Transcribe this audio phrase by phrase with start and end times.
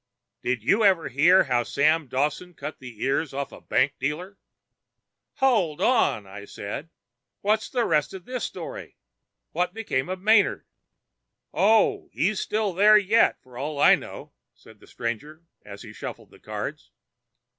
[0.41, 4.39] "Did you ever hear how Dawson Sam cut the ears off a bank dealer?"
[5.35, 6.89] "Hold on!" said I.
[7.41, 8.97] "What's the rest of this story?
[9.51, 10.65] What became of Manard?"
[11.53, 16.39] "Oh, he's there yet, for all I know," said the stranger as he shuffled the
[16.39, 16.89] cards.